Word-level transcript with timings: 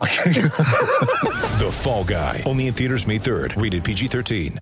The 0.00 1.70
Fall 1.72 2.04
Guy. 2.04 2.42
Only 2.46 2.68
in 2.68 2.74
theaters 2.74 3.06
May 3.06 3.18
3rd. 3.18 3.56
Rated 3.56 3.82
PG-13. 3.84 4.58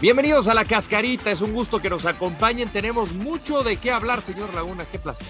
Bienvenidos 0.00 0.48
a 0.48 0.54
La 0.54 0.64
Cascarita, 0.64 1.30
es 1.30 1.42
un 1.42 1.52
gusto 1.52 1.78
que 1.80 1.90
nos 1.90 2.06
acompañen. 2.06 2.70
Tenemos 2.70 3.12
mucho 3.12 3.62
de 3.62 3.76
qué 3.76 3.90
hablar, 3.90 4.22
señor 4.22 4.54
Laguna, 4.54 4.84
qué 4.90 4.98
placer. 4.98 5.26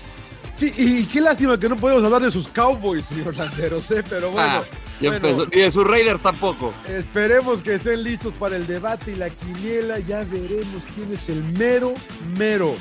Sí, 0.56 0.72
y 0.76 1.04
qué 1.06 1.20
lástima 1.22 1.58
que 1.58 1.68
no 1.70 1.76
podemos 1.76 2.04
hablar 2.04 2.20
de 2.22 2.30
sus 2.30 2.46
Cowboys, 2.46 3.06
señor 3.06 3.34
Landeros, 3.34 3.90
¿eh? 3.90 4.04
pero 4.08 4.30
bueno, 4.30 4.46
Ah, 4.60 4.62
bueno. 5.00 5.46
Y 5.50 5.58
de 5.60 5.70
sus 5.70 5.84
Raiders 5.84 6.20
tampoco. 6.20 6.72
esperemos 6.86 7.62
que 7.62 7.76
estén 7.76 8.02
listos 8.04 8.34
para 8.38 8.56
el 8.56 8.66
debate 8.66 9.12
y 9.12 9.14
la 9.16 9.30
quiniela. 9.30 9.98
Ya 10.00 10.18
veremos 10.24 10.84
quién 10.94 11.10
es 11.14 11.28
el 11.30 11.42
mero, 11.54 11.94
mero. 12.36 12.76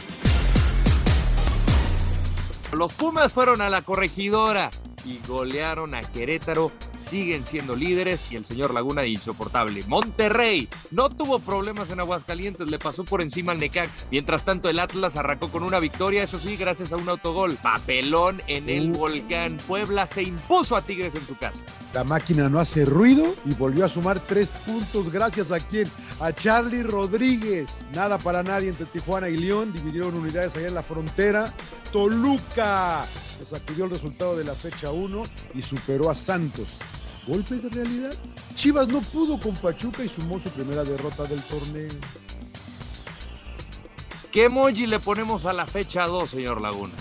Los 2.72 2.94
Pumas 2.94 3.34
fueron 3.34 3.62
a 3.62 3.70
la 3.70 3.82
corregidora 3.82 4.70
y 5.06 5.20
golearon 5.28 5.96
a 5.96 6.02
Querétaro. 6.02 6.72
Siguen 6.98 7.46
siendo 7.46 7.76
líderes 7.76 8.32
y 8.32 8.36
el 8.36 8.46
señor 8.46 8.74
Laguna 8.74 9.06
insoportable. 9.06 9.82
Monterrey 9.88 10.68
no 10.92 11.10
tuvo 11.10 11.40
problemas 11.40 11.90
en 11.90 12.02
Aguascalientes, 12.02 12.70
le 12.70 12.78
pasó 12.78 13.06
por 13.06 13.22
encima 13.22 13.54
al 13.54 13.60
Necax. 13.60 14.06
Mientras 14.12 14.44
tanto, 14.44 14.70
el 14.70 14.78
Atlas 14.78 15.16
arrancó 15.16 15.50
con 15.50 15.64
una 15.64 15.80
victoria, 15.80 16.22
eso 16.24 16.38
sí, 16.40 16.58
gracias 16.58 16.92
a 16.92 16.98
un 16.98 17.08
autogol. 17.08 17.56
Papelón 17.56 18.44
en 18.48 18.70
el 18.70 18.92
Uh. 18.92 18.98
volcán. 18.98 19.58
Puebla 19.66 20.06
se 20.06 20.24
impuso 20.24 20.76
a 20.76 20.82
Tigres 20.82 21.16
en 21.16 21.26
su 21.26 21.36
casa. 21.38 21.62
La 21.94 22.04
máquina 22.04 22.50
no 22.50 22.60
hace 22.60 22.86
ruido 22.86 23.34
y 23.46 23.54
volvió 23.56 23.86
a 23.86 23.90
sumar 23.90 24.20
tres 24.20 24.50
puntos 24.66 25.10
gracias 25.12 25.52
a 25.52 25.60
quién? 25.60 25.90
A 26.20 26.34
Charlie 26.34 26.84
Rodríguez. 26.84 27.68
Nada 27.96 28.18
para 28.20 28.44
nadie 28.44 28.70
entre 28.70 28.86
Tijuana 28.86 29.30
y 29.30 29.38
León. 29.38 29.72
Dividieron 29.74 30.14
unidades 30.14 30.56
allá 30.56 30.68
en 30.68 30.76
la 30.76 30.84
frontera. 30.84 31.52
Toluca 31.92 33.06
se 33.38 33.46
sacudió 33.46 33.86
el 33.86 33.92
resultado 33.92 34.36
de 34.38 34.44
la 34.44 34.54
fecha 34.56 34.92
1 34.92 35.24
y 35.56 35.62
superó 35.62 36.10
a 36.10 36.16
Santos. 36.16 36.68
Golpe 37.28 37.56
de 37.56 37.70
realidad. 37.70 38.14
Chivas 38.56 38.88
no 38.88 39.02
pudo 39.02 39.40
con 39.40 39.54
Pachuca 39.56 40.04
y 40.04 40.10
sumó 40.10 40.40
su 40.40 40.50
primera 40.50 40.84
derrota 40.84 41.24
del 41.24 41.42
torneo. 41.44 41.90
¿Qué 44.32 44.46
emoji 44.46 44.86
le 44.86 45.00
ponemos 45.00 45.46
a 45.46 45.54
la 45.54 45.66
fecha 45.66 46.06
2, 46.06 46.30
señor 46.30 46.62
Laguna? 46.62 46.94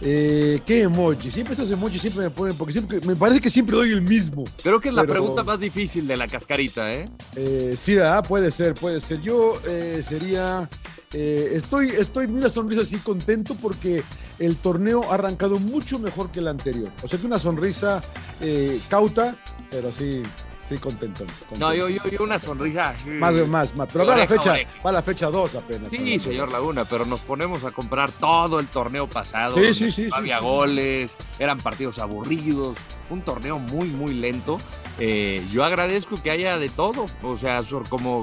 Eh, 0.00 0.60
¿Qué 0.66 0.82
emoji? 0.82 1.30
Siempre 1.30 1.54
estos 1.54 1.70
emojis 1.70 2.00
siempre 2.00 2.24
me 2.24 2.30
ponen, 2.30 2.56
porque 2.56 2.72
siempre, 2.72 3.00
me 3.06 3.14
parece 3.14 3.40
que 3.40 3.50
siempre 3.50 3.76
doy 3.76 3.92
el 3.92 4.02
mismo. 4.02 4.44
Creo 4.60 4.80
que 4.80 4.88
es 4.88 4.94
la 4.94 5.02
Pero- 5.02 5.12
pregunta 5.12 5.44
más 5.44 5.60
difícil 5.60 6.08
de 6.08 6.16
la 6.16 6.26
cascarita, 6.26 6.92
¿eh? 6.92 7.04
Eh, 7.36 7.76
sí, 7.78 7.94
¿verdad? 7.94 8.24
puede 8.26 8.50
ser, 8.50 8.74
puede 8.74 9.00
ser. 9.00 9.20
Yo 9.20 9.60
eh, 9.66 10.02
sería. 10.08 10.68
Eh, 11.14 11.50
estoy, 11.54 11.90
estoy, 11.90 12.26
mira, 12.26 12.48
sonrisa 12.48 12.82
así 12.82 12.98
contento 12.98 13.54
porque 13.54 14.02
el 14.38 14.56
torneo 14.56 15.10
ha 15.10 15.14
arrancado 15.14 15.58
mucho 15.58 15.98
mejor 15.98 16.30
que 16.30 16.40
el 16.40 16.48
anterior. 16.48 16.90
O 17.02 17.08
sea 17.08 17.18
que 17.18 17.26
una 17.26 17.38
sonrisa 17.38 18.00
eh, 18.40 18.80
cauta, 18.88 19.36
pero 19.70 19.92
sí, 19.92 20.22
sí 20.68 20.78
contento. 20.78 21.24
contento. 21.48 21.58
No, 21.58 21.74
yo, 21.74 21.88
yo, 21.88 22.02
yo 22.08 22.24
una 22.24 22.38
sonrisa. 22.38 22.94
Más, 23.06 23.34
más, 23.46 23.74
más. 23.76 23.88
Pero 23.92 24.06
va 24.06 24.16
la 24.16 24.26
fecha, 24.26 24.54
va 24.84 24.92
la 24.92 25.02
fecha 25.02 25.26
2 25.26 25.54
apenas. 25.54 25.90
Sí, 25.90 26.18
señor 26.18 26.50
Laguna, 26.50 26.86
pero 26.86 27.04
nos 27.04 27.20
ponemos 27.20 27.62
a 27.64 27.72
comprar 27.72 28.10
todo 28.10 28.58
el 28.58 28.66
torneo 28.68 29.06
pasado. 29.06 29.56
Sí, 29.56 29.74
sí, 29.74 29.90
sí, 29.90 30.06
no 30.08 30.16
había 30.16 30.38
sí. 30.38 30.44
goles, 30.44 31.16
eran 31.38 31.58
partidos 31.58 31.98
aburridos, 31.98 32.78
un 33.10 33.20
torneo 33.20 33.58
muy, 33.58 33.88
muy 33.88 34.14
lento. 34.14 34.58
Eh, 34.98 35.44
yo 35.52 35.64
agradezco 35.64 36.16
que 36.22 36.30
haya 36.30 36.58
de 36.58 36.68
todo, 36.68 37.06
o 37.22 37.36
sea, 37.36 37.62
como 37.88 38.22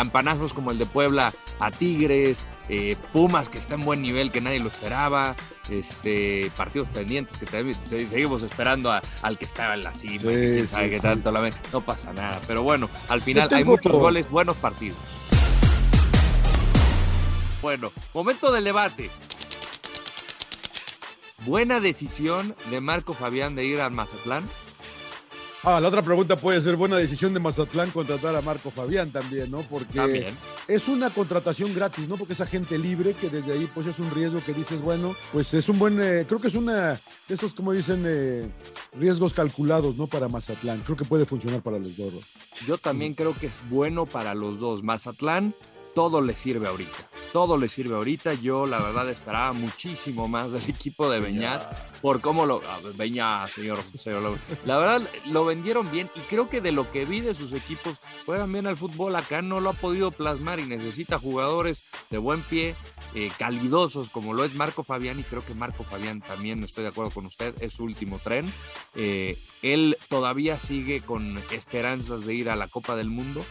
campanazos 0.00 0.52
como 0.52 0.72
el 0.72 0.76
de 0.78 0.84
Puebla 0.84 1.32
a 1.58 1.70
Tigres, 1.70 2.44
eh, 2.68 2.96
Pumas 3.14 3.48
que 3.48 3.56
está 3.56 3.76
en 3.76 3.80
buen 3.80 4.02
nivel 4.02 4.30
que 4.30 4.42
nadie 4.42 4.60
lo 4.60 4.68
esperaba, 4.68 5.34
este, 5.70 6.50
partidos 6.54 6.86
pendientes 6.90 7.38
que 7.38 7.46
también 7.46 7.82
se- 7.82 8.06
seguimos 8.06 8.42
esperando 8.42 8.92
a- 8.92 9.00
al 9.22 9.38
que 9.38 9.46
estaba 9.46 9.72
en 9.72 9.84
la 9.84 9.94
cima, 9.94 10.18
Sí, 10.20 10.26
que 10.26 10.52
quién 10.52 10.68
sabe 10.68 10.84
sí, 10.84 10.90
qué 10.90 10.96
sí. 10.96 11.02
tanto 11.02 11.32
la 11.32 11.40
ve. 11.40 11.50
No 11.72 11.80
pasa 11.80 12.12
nada, 12.12 12.42
pero 12.46 12.62
bueno, 12.62 12.90
al 13.08 13.22
final 13.22 13.48
hay 13.50 13.64
muchos 13.64 13.90
goles, 13.92 14.28
buenos 14.28 14.56
partidos. 14.58 14.98
Bueno, 17.62 17.90
momento 18.12 18.52
del 18.52 18.64
debate. 18.64 19.10
Buena 21.46 21.80
decisión 21.80 22.54
de 22.70 22.82
Marco 22.82 23.14
Fabián 23.14 23.54
de 23.54 23.64
ir 23.64 23.80
al 23.80 23.92
Mazatlán. 23.92 24.44
Ah, 25.68 25.80
la 25.80 25.88
otra 25.88 26.00
pregunta 26.00 26.36
puede 26.36 26.62
ser 26.62 26.76
buena 26.76 26.94
decisión 26.94 27.34
de 27.34 27.40
Mazatlán 27.40 27.90
contratar 27.90 28.36
a 28.36 28.40
Marco 28.40 28.70
Fabián 28.70 29.10
también, 29.10 29.50
¿no? 29.50 29.62
Porque 29.62 29.96
También. 29.96 30.38
es 30.68 30.86
una 30.86 31.10
contratación 31.10 31.74
gratis, 31.74 32.06
¿no? 32.06 32.16
Porque 32.16 32.34
es 32.34 32.40
agente 32.40 32.78
libre 32.78 33.14
que 33.14 33.28
desde 33.28 33.52
ahí 33.52 33.68
pues 33.74 33.88
es 33.88 33.98
un 33.98 34.08
riesgo 34.12 34.40
que 34.46 34.52
dices, 34.52 34.80
bueno, 34.80 35.16
pues 35.32 35.52
es 35.54 35.68
un 35.68 35.80
buen, 35.80 36.00
eh, 36.00 36.24
creo 36.24 36.38
que 36.38 36.46
es 36.46 36.54
una 36.54 37.00
de 37.26 37.34
esos, 37.34 37.52
como 37.52 37.72
dicen, 37.72 38.04
eh, 38.06 38.48
riesgos 38.92 39.34
calculados, 39.34 39.96
¿no? 39.96 40.06
Para 40.06 40.28
Mazatlán. 40.28 40.82
Creo 40.82 40.96
que 40.96 41.04
puede 41.04 41.26
funcionar 41.26 41.62
para 41.62 41.78
los 41.78 41.96
dos. 41.96 42.12
Yo 42.64 42.78
también 42.78 43.14
creo 43.14 43.34
que 43.36 43.46
es 43.46 43.58
bueno 43.68 44.06
para 44.06 44.36
los 44.36 44.60
dos. 44.60 44.84
Mazatlán, 44.84 45.52
todo 45.96 46.20
le 46.20 46.34
sirve 46.34 46.68
ahorita. 46.68 47.08
Todo 47.32 47.56
le 47.56 47.68
sirve 47.68 47.96
ahorita. 47.96 48.34
Yo, 48.34 48.66
la 48.66 48.82
verdad, 48.82 49.08
esperaba 49.08 49.54
muchísimo 49.54 50.28
más 50.28 50.52
del 50.52 50.68
equipo 50.68 51.08
de 51.08 51.20
Beñat 51.20 51.62
por 52.02 52.20
cómo 52.20 52.44
lo. 52.44 52.56
a 52.68 52.78
ver, 52.80 52.92
Beñat, 52.92 53.48
señor, 53.48 53.78
señor. 53.98 54.38
La 54.66 54.76
verdad, 54.76 55.08
lo 55.24 55.46
vendieron 55.46 55.90
bien 55.90 56.10
y 56.14 56.20
creo 56.20 56.50
que 56.50 56.60
de 56.60 56.70
lo 56.70 56.92
que 56.92 57.06
vi 57.06 57.20
de 57.20 57.34
sus 57.34 57.54
equipos, 57.54 57.96
juegan 58.26 58.52
bien 58.52 58.66
al 58.66 58.76
fútbol. 58.76 59.16
Acá 59.16 59.40
no 59.40 59.58
lo 59.60 59.70
ha 59.70 59.72
podido 59.72 60.10
plasmar 60.10 60.60
y 60.60 60.66
necesita 60.66 61.18
jugadores 61.18 61.84
de 62.10 62.18
buen 62.18 62.42
pie. 62.42 62.76
eh, 63.14 63.30
calidosos 63.38 64.10
como 64.10 64.34
lo 64.34 64.44
es 64.44 64.54
Marco 64.54 64.84
Fabián 64.84 65.18
y 65.18 65.22
creo 65.22 65.42
que 65.42 65.54
Marco 65.54 65.84
Fabián 65.84 66.20
también 66.20 66.62
estoy 66.62 66.82
de 66.82 66.90
acuerdo 66.90 67.10
con 67.12 67.24
usted 67.24 67.54
es 67.62 67.72
su 67.72 67.84
último 67.84 68.18
tren 68.18 68.52
Eh, 68.94 69.38
él 69.62 69.96
todavía 70.10 70.58
sigue 70.58 71.00
con 71.00 71.38
esperanzas 71.50 72.26
de 72.26 72.34
ir 72.34 72.50
a 72.50 72.56
la 72.56 72.68
Copa 72.68 72.94
del 72.94 73.08
Mundo 73.08 73.46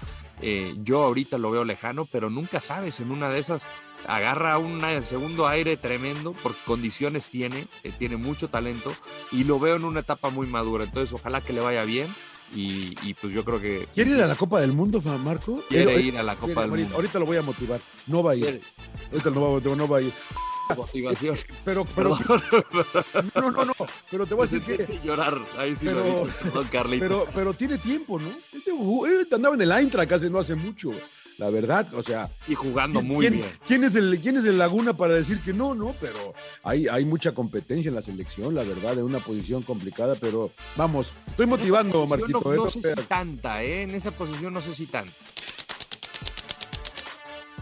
eh, 0.48 0.76
yo 0.84 1.04
ahorita 1.04 1.38
lo 1.40 1.50
veo 1.50 1.64
lejano, 1.64 2.06
pero 2.06 2.30
nunca 2.30 2.62
sabes, 2.62 3.00
en 3.00 3.10
una 3.10 3.30
de 3.30 3.40
esas 3.40 3.68
agarra 4.08 4.60
un 4.60 4.80
segundo 5.04 5.48
aire 5.48 5.76
tremendo 5.78 6.34
porque 6.44 6.60
condiciones 6.66 7.28
tiene, 7.28 7.66
eh, 7.84 7.92
tiene 7.98 8.18
mucho 8.18 8.48
talento 8.48 8.94
y 9.32 9.44
lo 9.44 9.58
veo 9.60 9.76
en 9.78 9.84
una 9.86 10.02
etapa 10.02 10.30
muy 10.30 10.46
madura, 10.46 10.84
entonces 10.84 11.12
ojalá 11.14 11.42
que 11.42 11.54
le 11.54 11.62
vaya 11.62 11.84
bien 11.84 12.08
y, 12.54 12.94
y 13.02 13.16
pues 13.16 13.34
yo 13.34 13.44
creo 13.44 13.60
que... 13.60 13.88
¿Quiere 13.96 14.12
ir 14.12 14.22
a 14.22 14.28
la 14.28 14.36
Copa 14.36 14.62
del 14.62 14.74
Mundo, 14.74 15.02
Marco? 15.24 15.64
Quiere 15.68 15.96
Eh, 15.96 16.02
ir 16.02 16.18
a 16.20 16.22
la 16.24 16.36
Copa 16.36 16.54
quiere, 16.54 16.70
del 16.70 16.80
Mundo. 16.82 16.96
ahorita 16.98 17.18
lo 17.20 17.26
voy 17.26 17.38
a 17.38 17.42
motivar. 17.42 17.82
No 18.06 18.22
va 18.22 18.34
a 18.34 18.36
ir. 18.36 18.44
Quiere. 18.44 18.62
Ahorita 19.12 19.30
no 19.32 19.42
va 19.42 19.48
a 19.48 19.52
motivar, 19.52 19.78
no 19.78 19.88
va 19.88 19.98
a 19.98 20.02
ir. 20.02 20.14
Motivación. 20.76 21.38
Pero, 21.66 21.86
pero, 21.96 22.18
no, 23.36 23.52
no, 23.52 23.66
no. 23.66 23.74
Pero 24.10 24.26
te 24.26 24.34
voy 24.34 24.48
a 24.48 24.52
decir 24.52 24.62
que. 24.86 25.00
Llorar, 25.04 25.38
ahí 25.58 25.76
sí 25.76 25.86
Pero- 25.88 26.26
lo 26.26 26.32
perdón, 26.34 26.68
Carlito. 26.72 27.04
Pero, 27.06 27.28
pero 27.34 27.54
tiene 27.54 27.78
tiempo, 27.78 28.20
¿no? 28.20 28.30
Este 28.30 28.72
eh, 28.72 29.28
andaba 29.32 29.56
en 29.56 29.62
el 29.62 29.72
Eintracht 29.72 30.12
hace 30.12 30.30
no 30.30 30.40
hace 30.40 30.56
mucho. 30.56 30.92
La 31.38 31.50
verdad, 31.50 31.94
o 31.94 32.02
sea. 32.02 32.30
y 32.48 32.56
jugando 32.56 33.00
¿quién- 33.02 33.12
muy 33.14 33.30
bien. 33.30 33.46
¿quién 33.68 33.84
es, 33.84 33.96
el, 33.96 34.20
¿Quién 34.22 34.38
es 34.38 34.46
el 34.46 34.58
Laguna 34.58 34.96
para 34.96 35.14
decir 35.16 35.40
que 35.42 35.54
no, 35.54 35.76
no? 35.76 35.94
Pero 36.00 36.34
hay, 36.64 36.88
hay 36.88 37.04
mucha 37.06 37.34
competencia 37.34 37.90
en 37.90 37.96
la 37.96 38.02
selección, 38.02 38.56
la 38.56 38.64
verdad, 38.64 38.96
de 38.96 39.04
una 39.04 39.20
posición 39.20 39.62
complicada, 39.64 40.16
pero 40.16 40.52
vamos, 40.78 41.12
estoy 41.28 41.46
motivando, 41.46 42.08
Marquito. 42.08 42.42
no, 42.44 42.54
eh, 42.54 42.58
no 42.58 42.64
no 42.66 42.70
sé 42.72 42.82
si 42.82 43.02
tanta, 43.08 43.62
¿eh? 43.64 43.82
En 43.84 43.94
esa 43.96 44.12
posición 44.12 44.54
no 44.54 44.62
sé 44.62 44.74
si 44.74 44.86
tanta. 44.88 45.12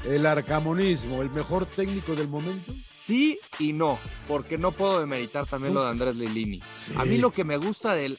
El 0.05 0.25
arcamonismo, 0.25 1.21
el 1.21 1.29
mejor 1.31 1.65
técnico 1.65 2.13
del 2.15 2.27
momento. 2.27 2.73
Sí 3.05 3.37
y 3.59 3.73
no, 3.73 3.99
porque 4.29 4.57
no 4.57 4.71
puedo 4.71 5.01
demeritar 5.01 5.45
también 5.45 5.73
lo 5.73 5.83
de 5.83 5.89
Andrés 5.89 6.15
Lilini. 6.15 6.61
A 6.95 7.03
mí 7.03 7.17
lo 7.17 7.33
que 7.33 7.43
me 7.43 7.57
gusta 7.57 7.93
del, 7.95 8.17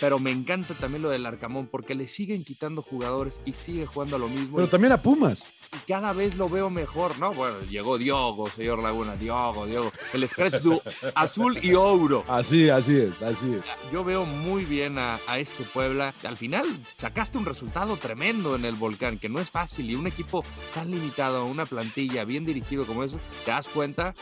pero 0.00 0.18
me 0.18 0.30
encanta 0.30 0.72
también 0.72 1.02
lo 1.02 1.10
del 1.10 1.26
Arcamón, 1.26 1.66
porque 1.66 1.94
le 1.94 2.08
siguen 2.08 2.42
quitando 2.42 2.80
jugadores 2.80 3.42
y 3.44 3.52
sigue 3.52 3.84
jugando 3.84 4.16
a 4.16 4.18
lo 4.18 4.28
mismo. 4.28 4.56
Pero 4.56 4.68
y, 4.68 4.70
también 4.70 4.92
a 4.92 5.02
Pumas. 5.02 5.44
y 5.74 5.86
cada 5.86 6.14
vez 6.14 6.36
lo 6.36 6.48
veo 6.48 6.70
mejor, 6.70 7.18
¿no? 7.18 7.34
Bueno, 7.34 7.56
llegó 7.68 7.98
Diogo, 7.98 8.48
señor 8.48 8.78
Laguna, 8.78 9.16
Diogo, 9.16 9.66
Diogo. 9.66 9.92
El 10.14 10.26
scratch 10.26 10.62
du 10.62 10.80
azul 11.14 11.58
y 11.62 11.74
oro. 11.74 12.24
Así, 12.26 12.70
así 12.70 12.96
es, 12.96 13.20
así 13.20 13.52
es. 13.52 13.92
Yo 13.92 14.02
veo 14.02 14.24
muy 14.24 14.64
bien 14.64 14.98
a, 14.98 15.20
a 15.26 15.40
este 15.40 15.62
Puebla. 15.62 16.14
Al 16.24 16.38
final 16.38 16.66
sacaste 16.96 17.36
un 17.36 17.44
resultado 17.44 17.98
tremendo 17.98 18.56
en 18.56 18.64
el 18.64 18.76
volcán, 18.76 19.18
que 19.18 19.28
no 19.28 19.40
es 19.40 19.50
fácil. 19.50 19.90
Y 19.90 19.94
un 19.94 20.06
equipo 20.06 20.42
tan 20.74 20.90
limitado, 20.90 21.44
una 21.44 21.66
plantilla 21.66 22.24
bien 22.24 22.46
dirigido 22.46 22.86
como 22.86 23.04
eso, 23.04 23.20
te 23.44 23.50
das 23.50 23.68
cuenta 23.68 24.14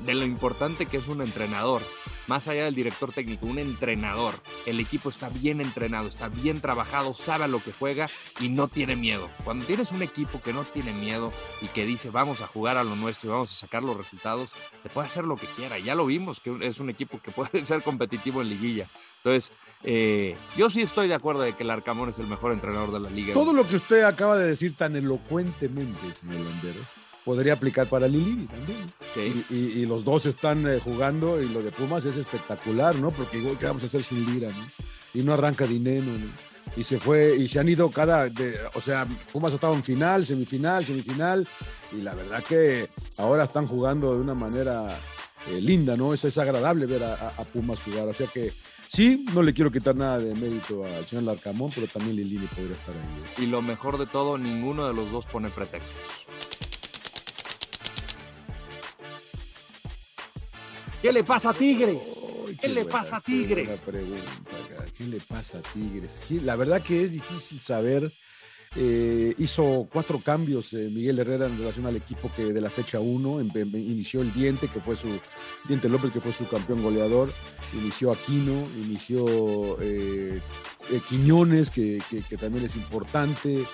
de 0.00 0.14
lo 0.14 0.24
importante 0.24 0.86
que 0.86 0.98
es 0.98 1.08
un 1.08 1.22
entrenador. 1.22 1.82
más 2.26 2.46
allá 2.46 2.66
del 2.66 2.74
director 2.74 3.10
técnico, 3.10 3.46
un 3.46 3.58
entrenador. 3.58 4.34
El 4.66 4.80
equipo 4.80 5.08
está 5.08 5.30
bien 5.30 5.62
entrenado, 5.62 6.08
está 6.08 6.28
bien 6.28 6.60
trabajado, 6.60 7.14
sabe 7.14 7.48
lo 7.48 7.62
que 7.62 7.72
juega 7.72 8.10
y 8.38 8.50
no 8.50 8.68
tiene 8.68 8.96
miedo. 8.96 9.30
Cuando 9.44 9.64
tienes 9.64 9.92
un 9.92 10.02
equipo 10.02 10.38
que 10.38 10.52
no 10.52 10.64
tiene 10.64 10.92
miedo 10.92 11.32
y 11.62 11.68
que 11.68 11.86
dice 11.86 12.10
vamos 12.10 12.42
a 12.42 12.46
jugar 12.46 12.76
a 12.76 12.84
lo 12.84 12.96
nuestro 12.96 13.30
y 13.30 13.32
vamos 13.32 13.50
a 13.50 13.60
sacar 13.60 13.82
los 13.82 13.96
resultados, 13.96 14.50
te 14.82 14.90
puede 14.90 15.06
hacer 15.06 15.24
lo 15.24 15.36
que 15.36 15.46
quiera. 15.46 15.78
Ya 15.78 15.94
lo 15.94 16.04
vimos 16.04 16.40
que 16.40 16.54
es 16.60 16.80
un 16.80 16.90
equipo 16.90 17.18
que 17.22 17.30
puede 17.30 17.62
ser 17.64 17.82
competitivo 17.82 18.42
en 18.42 18.50
liguilla. 18.50 18.86
Entonces, 19.18 19.52
eh, 19.84 20.36
yo 20.56 20.68
sí 20.68 20.82
estoy 20.82 21.08
de 21.08 21.14
acuerdo 21.14 21.42
de 21.42 21.54
que 21.54 21.62
el 21.62 21.70
Arcamón 21.70 22.10
es 22.10 22.18
el 22.18 22.26
mejor 22.26 22.52
entrenador 22.52 22.92
de 22.92 23.00
la 23.00 23.10
liga. 23.10 23.32
Todo 23.32 23.52
lo 23.52 23.66
que 23.66 23.76
usted 23.76 24.02
acaba 24.02 24.36
de 24.36 24.48
decir 24.48 24.76
tan 24.76 24.96
elocuentemente, 24.96 26.14
señor 26.14 26.44
Landeros, 26.44 26.86
podría 27.28 27.52
aplicar 27.52 27.86
para 27.88 28.08
Lili 28.08 28.46
también. 28.46 28.86
Y, 29.50 29.54
y- 29.54 29.72
y 29.82 29.86
los 29.86 30.02
dos 30.02 30.24
están 30.24 30.66
eh, 30.66 30.80
jugando 30.82 31.42
y 31.42 31.48
lo 31.50 31.60
de 31.62 31.70
Pumas 31.70 32.06
es 32.06 32.16
espectacular, 32.16 32.94
¿no? 32.96 33.10
Porque 33.10 33.36
igual 33.36 33.58
que 33.58 33.66
vamos 33.66 33.82
a 33.82 33.86
hacer 33.86 34.02
sin 34.02 34.24
Lira, 34.24 34.48
¿no? 34.48 34.64
Y 35.12 35.22
no 35.22 35.34
arranca 35.34 35.66
dinero, 35.66 36.06
¿no? 36.06 36.30
Y 36.74 36.84
se 36.84 36.98
fue, 36.98 37.36
y 37.36 37.46
se 37.46 37.58
han 37.58 37.68
ido 37.68 37.90
cada, 37.90 38.30
de- 38.30 38.58
o 38.74 38.80
sea, 38.80 39.06
Pumas 39.30 39.52
ha 39.52 39.56
estado 39.56 39.74
en 39.74 39.82
final, 39.82 40.24
semifinal, 40.24 40.86
semifinal, 40.86 41.46
y 41.92 42.00
la 42.00 42.14
verdad 42.14 42.42
que 42.44 42.88
ahora 43.18 43.44
están 43.44 43.66
jugando 43.66 44.14
de 44.14 44.20
una 44.22 44.34
manera 44.34 44.98
eh, 45.50 45.60
linda, 45.60 45.98
¿no? 45.98 46.14
Es, 46.14 46.24
es 46.24 46.38
agradable 46.38 46.86
ver 46.86 47.02
a, 47.02 47.12
a- 47.14 47.28
a 47.36 47.44
Pumas 47.44 47.78
jugar, 47.82 48.08
o 48.08 48.14
sea 48.14 48.26
que 48.26 48.52
sí, 48.88 49.26
no 49.34 49.42
le 49.42 49.52
quiero 49.52 49.70
quitar 49.70 49.94
nada 49.96 50.18
de 50.18 50.34
mérito 50.34 50.82
al 50.86 51.04
señor 51.04 51.24
Larcamón, 51.24 51.70
pero 51.74 51.86
también 51.88 52.16
Lilini 52.16 52.46
podría 52.46 52.72
estar 52.76 52.94
ahí. 52.94 53.02
¿eh? 53.02 53.42
Y 53.42 53.46
lo 53.48 53.60
mejor 53.60 53.98
de 53.98 54.06
todo, 54.06 54.38
ninguno 54.38 54.86
de 54.86 54.94
los 54.94 55.10
dos 55.12 55.26
pone 55.26 55.50
pretextos. 55.50 55.94
¿Qué 61.02 61.12
le 61.12 61.24
pasa 61.24 61.50
a 61.50 61.54
Tigres? 61.54 61.96
¿Qué 62.60 62.68
le 62.68 62.82
buena- 62.82 62.90
pasa 62.98 63.16
a 63.16 63.20
qué 63.20 63.32
Tigres? 63.32 63.66
buena 63.68 63.82
pregunta. 63.82 64.84
¿Qué 64.96 65.04
le 65.04 65.20
pasa 65.20 65.58
a 65.58 65.62
Tigres? 65.62 66.20
¿Qué- 66.28 66.40
La 66.40 66.56
verdad 66.56 66.82
que 66.82 67.04
es 67.04 67.12
difícil 67.12 67.58
saber. 67.60 68.12
Eh, 68.76 69.34
hizo 69.38 69.88
cuatro 69.90 70.18
cambios 70.20 70.74
eh, 70.74 70.90
Miguel 70.92 71.18
Herrera 71.18 71.46
en 71.46 71.56
relación 71.56 71.86
al 71.86 71.96
equipo 71.96 72.30
que 72.36 72.52
de 72.52 72.60
la 72.60 72.68
fecha 72.68 73.00
1 73.00 73.40
inició 73.40 74.20
el 74.20 74.32
Diente, 74.34 74.68
que 74.68 74.80
fue 74.80 74.94
su 74.94 75.08
Diente 75.66 75.88
López, 75.88 76.12
que 76.12 76.20
fue 76.20 76.34
su 76.34 76.46
campeón 76.46 76.82
goleador, 76.82 77.32
inició 77.72 78.12
Aquino, 78.12 78.68
inició 78.76 79.80
eh, 79.80 80.40
eh, 80.90 81.00
Quiñones, 81.08 81.70
que, 81.70 82.02
que- 82.10 82.20
que 82.22 82.36
también 82.36 82.66
es 82.66 82.76
importante, 82.76 83.64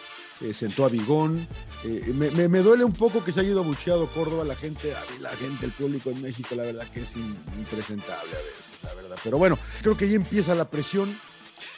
eh, 0.45 0.55
sentó 0.55 0.85
a 0.85 0.89
Vigón. 0.89 1.47
Eh, 1.85 2.13
me, 2.15 2.49
me- 2.49 2.59
duele 2.61 2.85
un 2.85 2.93
poco 2.93 3.25
que 3.25 3.33
se 3.33 3.41
haya 3.41 3.51
ido 3.51 3.61
abucheado 3.61 4.07
Córdoba, 4.13 4.45
la 4.45 4.55
gente, 4.57 4.93
la 5.21 5.31
gente, 5.31 5.67
el 5.67 5.73
público 5.73 6.11
en 6.11 6.23
México, 6.23 6.55
la 6.55 6.65
verdad 6.65 6.87
que 6.91 7.01
es 7.01 7.15
impresentable 7.17 8.33
a 8.33 8.43
veces, 8.43 8.71
la 8.83 8.95
verdad. 8.95 9.17
Pero 9.23 9.39
bueno, 9.39 9.59
creo 9.83 9.97
que 9.97 10.09
ya 10.09 10.17
empieza 10.17 10.55
la 10.55 10.69
presión 10.69 11.17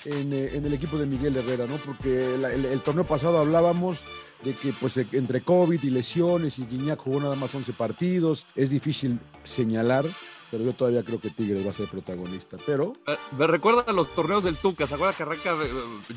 en, 0.05 0.33
eh, 0.33 0.51
en 0.55 0.65
el 0.67 0.75
equipo 0.75 0.99
de 0.99 1.07
Miguel 1.07 1.37
Herrera, 1.37 1.67
¿no? 1.67 1.77
Porque 1.77 2.35
el, 2.35 2.81
torneo 2.83 3.05
pasado 3.05 3.39
hablábamos 3.39 3.99
de 4.45 4.53
que 4.53 4.73
pues 4.81 4.97
eh, 4.97 5.07
entre 5.13 5.41
COVID 5.41 5.83
y 5.83 5.91
lesiones 5.91 6.59
y 6.59 6.67
Guiñac 6.67 7.01
jugó 7.01 7.21
nada 7.21 7.35
más 7.37 7.55
11 7.55 7.73
partidos, 7.73 8.47
es 8.55 8.71
difícil 8.71 9.19
señalar, 9.45 10.05
pero 10.51 10.65
yo 10.65 10.73
todavía 10.73 11.03
creo 11.03 11.21
que 11.21 11.31
Tigres 11.31 11.67
va 11.67 11.71
a 11.71 11.75
ser 11.75 11.89
protagonista. 11.89 12.57
Pero 12.67 12.95
Eh, 13.07 13.17
Me 13.39 13.47
recuerda 13.47 13.85
a 13.87 13.93
los 13.93 14.15
torneos 14.15 14.45
del 14.45 14.57
Tuca, 14.57 14.87
¿se 14.87 14.95
acuerda 14.95 15.15
que 15.15 15.23
arranca 15.23 15.55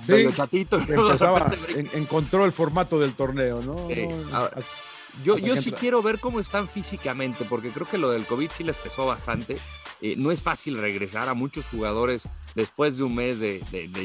Sí, 0.05 0.11
medio 0.11 0.31
chatito? 0.31 0.77
empezaba, 0.77 1.51
en- 1.69 1.89
encontró 1.93 2.45
el 2.45 2.51
formato 2.51 2.99
del 2.99 3.13
torneo, 3.13 3.61
¿no? 3.61 3.87
Sí, 3.87 4.05
No, 4.07 4.35
ahora, 4.37 4.57
a- 4.57 5.23
Yo, 5.23 5.37
yo 5.37 5.57
sí 5.57 5.71
quiero 5.71 6.01
ver 6.01 6.19
cómo 6.19 6.39
están 6.39 6.69
físicamente, 6.69 7.43
porque 7.43 7.71
creo 7.71 7.87
que 7.89 7.97
lo 7.97 8.11
del 8.11 8.25
COVID 8.25 8.51
sí 8.51 8.63
les 8.63 8.77
pesó 8.77 9.05
bastante. 9.07 9.57
Eh, 10.01 10.15
no 10.17 10.31
es 10.31 10.41
fácil 10.41 10.77
regresar 10.77 11.27
a 11.29 11.33
muchos 11.33 11.67
jugadores 11.67 12.27
después 12.55 12.97
de 12.97 13.03
un 13.03 13.15
mes 13.15 13.39
de, 13.39 13.61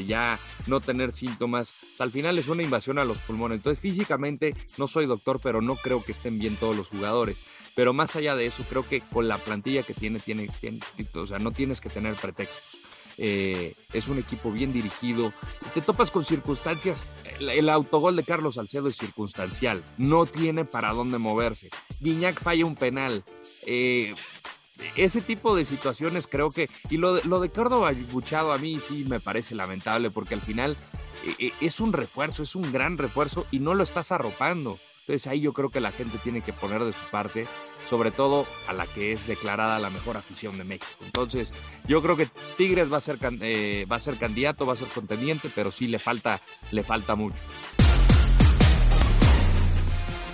ya 0.07 0.39
no 0.67 0.81
tener 0.81 1.11
síntomas. 1.11 1.73
Al 1.99 2.11
final 2.11 2.37
es 2.37 2.47
una 2.47 2.63
invasión 2.63 2.99
a 2.99 3.05
los 3.05 3.19
pulmones. 3.19 3.57
Entonces, 3.57 3.81
físicamente 3.81 4.55
no 4.77 4.87
soy 4.87 5.05
doctor, 5.05 5.39
pero 5.41 5.61
no 5.61 5.75
creo 5.75 6.03
que 6.03 6.11
estén 6.11 6.39
bien 6.39 6.57
todos 6.57 6.75
los 6.75 6.89
jugadores. 6.89 7.45
Pero 7.75 7.93
más 7.93 8.15
allá 8.15 8.35
de 8.35 8.45
eso, 8.45 8.63
creo 8.69 8.87
que 8.87 9.01
con 9.01 9.27
la 9.27 9.37
plantilla 9.37 9.83
que 9.83 9.93
tiene, 9.93 10.19
tiene, 10.19 10.49
tiene 10.59 10.79
o 11.13 11.25
sea, 11.25 11.39
no 11.39 11.51
tienes 11.51 11.81
que 11.81 11.89
tener 11.89 12.15
pretextos. 12.15 12.85
Eh, 13.17 13.75
es 13.93 14.07
un 14.07 14.19
equipo 14.19 14.51
bien 14.51 14.73
dirigido. 14.73 15.33
Te 15.73 15.81
topas 15.81 16.11
con 16.11 16.25
circunstancias. 16.25 17.05
El, 17.39 17.49
el 17.49 17.69
autogol 17.69 18.15
de 18.15 18.23
Carlos 18.23 18.55
Salcedo 18.55 18.89
es 18.89 18.97
circunstancial. 18.97 19.83
No 19.97 20.25
tiene 20.25 20.65
para 20.65 20.91
dónde 20.91 21.17
moverse. 21.17 21.69
Guiñac 22.01 22.41
falla 22.41 22.65
un 22.65 22.75
penal. 22.75 23.23
Eh, 23.65 24.13
ese 24.95 25.21
tipo 25.21 25.55
de 25.55 25.65
situaciones 25.65 26.27
creo 26.27 26.49
que. 26.49 26.69
Y 26.89 26.97
lo 26.97 27.15
de, 27.15 27.23
lo 27.23 27.39
de 27.39 27.49
Córdoba 27.49 27.89
a 27.89 28.57
mí 28.57 28.79
sí 28.79 29.05
me 29.07 29.19
parece 29.19 29.55
lamentable 29.55 30.11
porque 30.11 30.33
al 30.33 30.41
final 30.41 30.77
eh, 31.25 31.35
eh, 31.39 31.51
es 31.61 31.79
un 31.79 31.93
refuerzo, 31.93 32.43
es 32.43 32.55
un 32.55 32.71
gran 32.71 32.97
refuerzo 32.97 33.45
y 33.51 33.59
no 33.59 33.73
lo 33.73 33.83
estás 33.83 34.11
arropando. 34.11 34.79
Entonces 35.01 35.27
ahí 35.27 35.39
yo 35.39 35.53
creo 35.53 35.69
que 35.69 35.79
la 35.79 35.91
gente 35.91 36.17
tiene 36.17 36.41
que 36.41 36.51
poner 36.51 36.83
de 36.83 36.91
su 36.91 37.03
parte, 37.11 37.45
sobre 37.87 38.09
todo 38.09 38.47
a 38.67 38.73
la 38.73 38.87
que 38.87 39.11
es 39.11 39.27
declarada 39.27 39.77
la 39.77 39.91
mejor 39.91 40.17
afición 40.17 40.57
de 40.57 40.63
México. 40.63 40.87
Entonces 41.05 41.53
yo 41.87 42.01
creo 42.01 42.17
que 42.17 42.27
Tigres 42.57 42.91
va 42.91 42.97
a 42.97 43.01
ser, 43.01 43.19
eh, 43.41 43.85
va 43.89 43.97
a 43.97 43.99
ser 43.99 44.17
candidato, 44.17 44.65
va 44.65 44.73
a 44.73 44.77
ser 44.77 44.87
contendiente, 44.87 45.51
pero 45.53 45.71
sí 45.71 45.87
le 45.87 45.99
falta, 45.99 46.41
le 46.71 46.83
falta 46.83 47.15
mucho. 47.15 47.43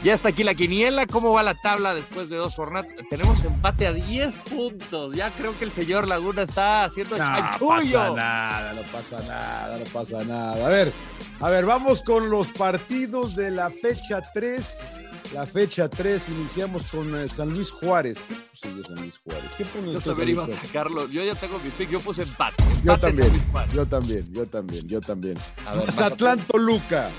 Ya 0.04 0.16
está 0.16 0.30
aquí 0.30 0.44
la 0.44 0.56
quiniela. 0.56 1.06
¿Cómo 1.06 1.32
va 1.32 1.44
la 1.44 1.54
tabla 1.54 1.94
después 1.94 2.30
de 2.30 2.38
dos 2.38 2.56
jornadas? 2.56 2.88
Tenemos 3.10 3.44
empate 3.44 3.86
a 3.86 3.94
10 3.94 4.34
puntos. 4.50 5.16
Ya 5.16 5.30
creo 5.32 5.58
que 5.60 5.66
el 5.66 5.72
señor 5.72 6.08
Laguna 6.08 6.42
está 6.42 6.86
haciendo 6.86 7.18
No 7.18 7.24
chanchullo. 7.24 8.00
pasa 8.00 8.12
nada, 8.16 8.74
no 8.74 8.82
pasa 8.92 9.20
nada, 9.28 9.78
no 9.78 9.84
pasa 9.86 10.24
nada. 10.24 10.66
A 10.66 10.70
ver, 10.70 10.92
a 11.40 11.50
ver, 11.52 11.66
vamos 11.66 12.02
con 12.02 12.32
los 12.32 12.48
partidos 12.48 13.36
de 13.36 13.52
la 13.52 13.70
fecha 13.70 14.22
3. 14.34 14.78
La 15.36 15.46
fecha 15.46 15.88
3 15.88 16.24
iniciamos 16.30 16.84
con 16.92 17.16
eh, 17.18 17.28
San 17.30 17.54
Luis 17.54 17.70
Juárez. 17.72 18.18
¿Qué 18.28 18.34
puse 18.36 18.76
yo 18.76 18.84
San 18.84 18.96
Luis 18.96 19.14
Juárez? 19.24 19.52
¿Qué 19.58 19.66
pone 19.66 19.94
Yo 19.94 20.02
también 20.02 20.30
iba 20.30 20.44
a 20.44 20.48
sacarlo. 20.48 21.08
Yo 21.10 21.24
ya 21.24 21.36
tengo 21.36 21.60
mi 21.60 21.70
pick. 21.70 21.90
Yo 21.92 22.00
puse 22.02 22.24
empate. 22.24 22.56
Yo 22.84 22.94
Empate 22.94 23.00
también, 23.08 23.30
Luis 23.30 23.44
Juárez. 23.52 23.72
yo 23.74 23.86
también, 23.86 24.34
yo 24.34 24.46
también, 24.48 24.88
yo 24.88 25.00
también. 25.00 25.38
A 25.68 25.76
ver, 25.76 25.86
Mazatlán, 25.86 26.40
Toluca. 26.40 27.10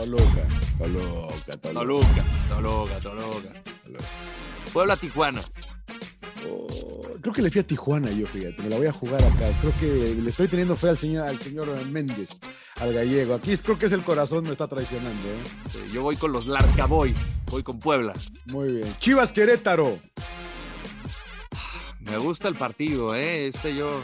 Toluca, 0.00 0.46
Toluca, 0.78 1.56
Toluca. 1.58 2.24
Toluca, 2.48 3.00
Toluca, 3.00 3.52
Toluca. 3.84 4.04
Puebla, 4.72 4.96
Tijuana. 4.96 5.42
Oh, 6.48 7.02
creo 7.20 7.34
que 7.34 7.42
le 7.42 7.50
fui 7.50 7.60
a 7.60 7.66
Tijuana 7.66 8.10
yo, 8.10 8.26
fíjate, 8.26 8.62
me 8.62 8.70
la 8.70 8.78
voy 8.78 8.86
a 8.86 8.92
jugar 8.92 9.22
acá. 9.22 9.52
Creo 9.60 9.74
que 9.78 10.14
le 10.14 10.30
estoy 10.30 10.48
teniendo 10.48 10.74
fe 10.74 10.88
al 10.88 10.96
señor, 10.96 11.28
al 11.28 11.38
señor 11.38 11.68
Méndez, 11.84 12.30
al 12.80 12.94
gallego. 12.94 13.34
Aquí 13.34 13.54
creo 13.58 13.78
que 13.78 13.86
es 13.86 13.92
el 13.92 14.02
corazón 14.02 14.44
me 14.44 14.52
está 14.52 14.66
traicionando. 14.68 15.28
¿eh? 15.28 15.90
Yo 15.92 16.02
voy 16.02 16.16
con 16.16 16.32
los 16.32 16.46
Larca 16.46 16.86
Boys. 16.86 17.18
Voy 17.50 17.62
con 17.62 17.78
Puebla. 17.78 18.14
Muy 18.46 18.72
bien. 18.72 18.96
Chivas 19.00 19.32
Querétaro. 19.32 19.98
Me 22.00 22.16
gusta 22.16 22.48
el 22.48 22.54
partido, 22.54 23.14
¿eh? 23.14 23.48
Este 23.48 23.76
yo, 23.76 24.00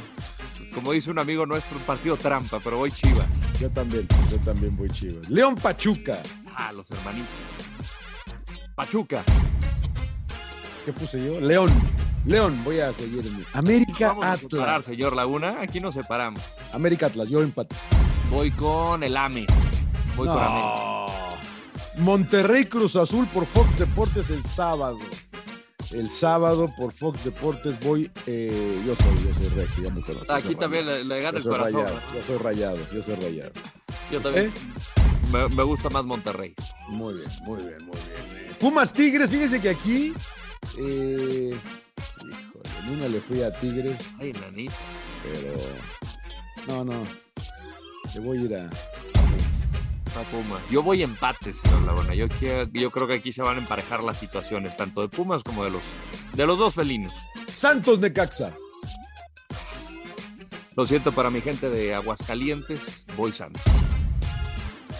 como 0.74 0.92
dice 0.92 1.10
un 1.10 1.18
amigo 1.18 1.46
nuestro, 1.46 1.78
un 1.78 1.84
partido 1.84 2.18
trampa, 2.18 2.60
pero 2.60 2.76
voy 2.76 2.90
Chivas. 2.90 3.45
Yo 3.60 3.70
también, 3.70 4.06
yo 4.30 4.38
también 4.38 4.76
voy 4.76 4.88
Chivas. 4.90 5.30
León 5.30 5.54
Pachuca. 5.54 6.20
Ah, 6.54 6.72
los 6.72 6.90
hermanitos. 6.90 7.28
Pachuca. 8.74 9.22
¿Qué 10.84 10.92
puse 10.92 11.24
yo? 11.24 11.40
León. 11.40 11.70
León, 12.26 12.60
voy 12.64 12.80
a 12.80 12.92
seguirme. 12.92 13.44
América 13.52 14.08
Vamos 14.08 14.24
a 14.26 14.36
separar, 14.36 14.68
Atlas. 14.68 14.84
señor 14.84 15.14
Laguna. 15.16 15.56
Aquí 15.62 15.80
nos 15.80 15.94
separamos. 15.94 16.42
América 16.72 17.06
Atlas, 17.06 17.28
yo 17.28 17.40
empate. 17.40 17.74
Voy 18.30 18.50
con 18.50 19.02
el 19.02 19.16
AME. 19.16 19.46
Voy 20.16 20.26
con 20.26 20.38
América. 20.38 20.66
No. 20.66 21.06
Monterrey 21.98 22.66
Cruz 22.66 22.94
Azul 22.96 23.26
por 23.28 23.46
Fox 23.46 23.78
Deportes 23.78 24.28
el 24.30 24.44
sábado. 24.44 24.98
El 25.92 26.08
sábado 26.10 26.72
por 26.76 26.92
Fox 26.92 27.24
Deportes 27.24 27.78
voy. 27.80 28.10
eh, 28.26 28.82
yo 28.84 28.94
soy, 28.96 29.24
yo 29.24 29.34
soy 29.34 29.48
regio, 29.60 29.84
ya 29.84 29.90
me 29.90 30.02
conoces. 30.02 30.30
Aquí 30.30 30.54
también 30.54 30.84
le, 30.86 31.04
le 31.04 31.20
gana 31.20 31.38
Yo 31.38 31.50
el 31.52 31.56
corazón. 31.58 31.80
rayado, 31.82 32.00
yo 32.14 32.22
soy 32.26 32.36
rayado, 32.38 32.78
yo 32.92 33.02
soy 33.02 33.14
rayado. 33.16 33.52
Yo 34.12 34.20
también. 34.20 34.52
Me, 35.32 35.48
me 35.48 35.62
gusta 35.64 35.90
más 35.90 36.04
Monterrey. 36.04 36.54
Muy 36.90 37.14
bien, 37.14 37.28
muy 37.44 37.56
bien, 37.58 37.78
muy 37.84 37.96
bien. 37.96 38.46
Eh, 38.46 38.52
Pumas 38.60 38.92
Tigres, 38.92 39.28
fíjense 39.28 39.60
que 39.60 39.70
aquí. 39.70 40.14
Eh, 40.78 41.56
híjole, 42.20 42.68
en 42.84 42.90
una 42.98 43.08
le 43.08 43.20
fui 43.20 43.42
a 43.42 43.50
Tigres, 43.52 44.00
Ay, 44.20 44.32
nanito. 44.32 44.72
pero. 45.24 45.54
No, 46.68 46.84
no. 46.84 47.02
Le 48.14 48.20
voy 48.20 48.38
a 48.38 48.40
ir 48.42 48.54
a. 48.54 48.70
Pumas. 50.24 50.60
Yo 50.70 50.82
voy 50.82 51.02
empate, 51.02 51.52
señor 51.52 51.82
Laguna. 51.82 52.14
Yo, 52.14 52.28
quiero- 52.28 52.68
yo 52.72 52.90
creo 52.90 53.06
que 53.06 53.14
aquí 53.14 53.32
se 53.32 53.42
van 53.42 53.56
a 53.56 53.60
emparejar 53.60 54.02
las 54.02 54.18
situaciones, 54.18 54.76
tanto 54.76 55.00
de 55.02 55.08
Pumas 55.08 55.42
como 55.42 55.64
de 55.64 55.70
los, 55.70 55.82
de 56.34 56.46
los 56.46 56.58
dos 56.58 56.74
felinos. 56.74 57.12
Santos 57.48 57.98
Necaxa. 57.98 58.52
Lo 60.76 60.84
siento 60.84 61.12
para 61.12 61.30
mi 61.30 61.40
gente 61.40 61.70
de 61.70 61.94
Aguascalientes, 61.94 63.06
voy 63.16 63.32
Santos. 63.32 63.62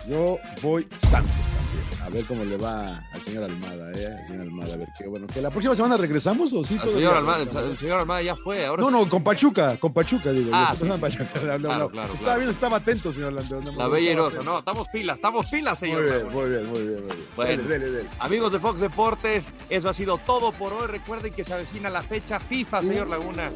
Yo 0.09 0.39
voy 0.63 0.87
Santos 1.11 1.33
también. 1.33 1.57
A 2.05 2.09
ver 2.09 2.25
cómo 2.25 2.45
le 2.45 2.57
va 2.57 3.03
al 3.13 3.21
señor 3.23 3.43
Almada, 3.45 3.91
¿eh? 3.91 4.07
Al 4.07 4.27
señor 4.29 4.43
Almada, 4.43 4.75
a 4.75 4.77
ver 4.77 4.89
qué 4.97 5.09
bueno. 5.09 5.27
¿Que 5.27 5.43
la 5.43 5.51
próxima 5.51 5.75
semana 5.75 5.97
regresamos 5.97 6.53
o 6.53 6.63
sí? 6.63 6.75
El 6.75 6.81
todavía? 6.81 6.99
señor, 7.01 7.17
Almada, 7.17 7.43
el, 7.43 7.71
el 7.71 7.77
señor 7.77 8.01
Almada 8.01 8.23
ya 8.23 8.37
fue. 8.37 8.65
Ahora 8.65 8.83
No, 8.85 8.91
no, 8.93 9.09
con 9.09 9.25
Pachuca, 9.25 9.77
con 9.79 9.93
Pachuca, 9.93 10.31
digo. 10.31 10.51
Ah, 10.55 10.73
sí, 10.79 10.87
Pachuca, 11.01 11.25
no, 11.35 11.59
no, 11.59 11.59
Claro, 11.59 11.79
no. 11.81 11.89
claro, 11.91 12.13
Estaba 12.15 12.37
bien, 12.37 12.51
estaba 12.51 12.77
atento, 12.77 13.13
señor 13.13 13.33
Landeo. 13.33 13.61
no, 13.61 13.73
La 13.73 13.89
bella 13.89 14.07
y 14.07 14.09
estaba 14.11 14.27
rosa. 14.29 14.37
atento. 14.37 14.53
No, 14.53 14.59
estamos 14.61 14.89
pilas, 14.89 15.17
estamos 15.17 15.47
pilas, 15.47 15.79
señor. 15.81 16.03
Muy 16.03 16.11
bien, 16.13 16.27
muy 16.33 16.49
bien, 16.51 16.67
muy 16.71 16.81
bien, 16.83 17.01
muy 17.07 17.13
bien. 17.17 17.27
Bueno. 17.35 17.63
Dele, 17.65 17.79
dele, 17.79 17.91
dele. 17.91 18.09
Amigos 18.21 18.53
de 18.53 18.59
Fox 18.61 18.79
Deportes, 18.81 19.47
eso 19.69 19.89
ha 19.89 19.95
sido 19.95 20.19
todo 20.19 20.53
por 20.53 20.73
hoy. 20.73 20.87
Recuerden 20.87 21.33
que 21.33 21.43
se 21.43 21.55
avecina 21.55 21.91
la 21.91 22.03
fecha 22.03 22.39
FIFA, 22.39 22.83
señor 22.83 23.09
Laguna. 23.09 23.51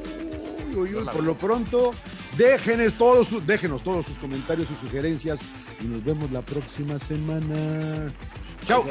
Uy, 0.70 0.76
uy, 0.76 0.94
uy, 0.96 1.04
por 1.04 1.22
lo 1.22 1.34
pronto, 1.36 1.92
déjenos 2.36 2.94
todos, 2.94 3.28
sus, 3.28 3.46
déjenos 3.46 3.82
todos 3.82 4.06
sus 4.06 4.18
comentarios, 4.18 4.68
sus 4.68 4.78
sugerencias 4.78 5.40
y 5.80 5.84
nos 5.84 6.04
vemos 6.04 6.30
la 6.30 6.42
próxima 6.42 6.98
semana. 6.98 8.06
Chao. 8.66 8.84